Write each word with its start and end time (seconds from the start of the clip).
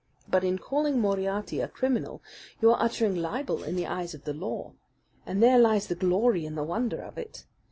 But 0.27 0.43
in 0.43 0.57
calling 0.57 0.99
Moriarty 0.99 1.59
a 1.59 1.67
criminal 1.67 2.23
you 2.59 2.71
are 2.71 2.81
uttering 2.83 3.13
libel 3.13 3.61
in 3.61 3.75
the 3.75 3.85
eyes 3.85 4.15
of 4.15 4.23
the 4.23 4.33
law 4.33 4.73
and 5.27 5.43
there 5.43 5.59
lie 5.59 5.77
the 5.77 5.93
glory 5.93 6.43
and 6.43 6.57
the 6.57 6.63
wonder 6.63 6.99
of 6.99 7.19
it! 7.19 7.45